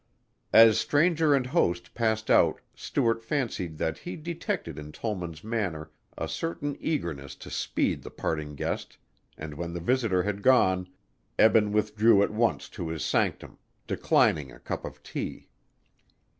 As 0.51 0.79
stranger 0.79 1.35
and 1.35 1.45
host 1.45 1.93
passed 1.93 2.31
out 2.31 2.59
Stuart 2.73 3.23
fancied 3.23 3.77
that 3.77 3.99
he 3.99 4.15
detected 4.15 4.79
in 4.79 4.91
Tollman's 4.91 5.43
manner 5.43 5.91
a 6.17 6.27
certain 6.27 6.75
eagerness 6.79 7.35
to 7.35 7.51
speed 7.51 8.01
the 8.01 8.09
parting 8.09 8.55
guest 8.55 8.97
and 9.37 9.53
when 9.53 9.73
the 9.73 9.79
visitor 9.79 10.23
had 10.23 10.41
gone, 10.41 10.89
Eben 11.37 11.71
withdrew 11.71 12.23
at 12.23 12.31
once 12.31 12.67
to 12.69 12.87
his 12.89 13.05
sanctum, 13.05 13.59
declining 13.85 14.51
a 14.51 14.57
cup 14.59 14.85
of 14.85 15.03
tea. 15.03 15.49